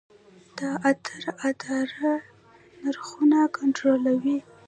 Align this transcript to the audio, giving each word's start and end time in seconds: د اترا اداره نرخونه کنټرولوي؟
د 0.57 0.59
اترا 0.89 1.31
اداره 1.49 2.11
نرخونه 2.83 3.37
کنټرولوي؟ 3.57 4.37